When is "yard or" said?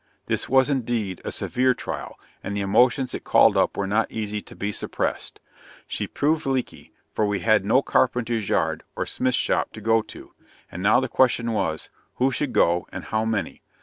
8.49-9.05